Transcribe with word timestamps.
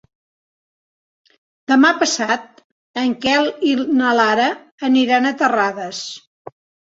Demà 1.71 1.91
passat 2.03 2.63
en 3.03 3.13
Quel 3.27 3.51
i 3.73 3.75
na 3.99 4.15
Lara 4.21 4.49
aniran 4.89 5.29
a 5.29 5.35
Terrades. 5.45 6.03